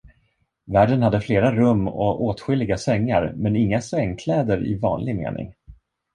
[0.65, 5.53] Värden hade flera rum och åtskilliga sängar, men inga sängkläder i vanlig mening.